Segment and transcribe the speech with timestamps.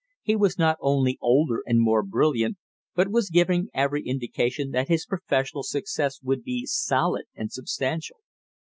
[0.23, 2.57] He was not only older and more brilliant,
[2.95, 8.17] but was giving every indication that his professional success would be solid and substantial.